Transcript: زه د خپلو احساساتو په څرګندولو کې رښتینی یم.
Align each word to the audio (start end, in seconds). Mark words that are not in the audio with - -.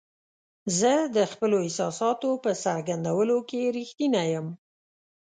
زه 0.79 0.93
د 1.15 1.17
خپلو 1.31 1.55
احساساتو 1.65 2.29
په 2.43 2.51
څرګندولو 2.63 3.37
کې 3.49 3.61
رښتینی 3.77 4.25
یم. 4.33 4.47